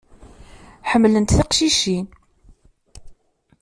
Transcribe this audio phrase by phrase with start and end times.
[0.89, 2.05] Ḥemmlent tiqcicin.